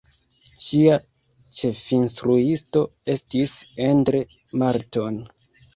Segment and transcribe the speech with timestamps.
[0.67, 0.95] Ŝia
[1.59, 2.85] ĉefinstruisto
[3.17, 3.55] estis
[3.93, 4.25] Endre
[4.65, 5.27] Marton.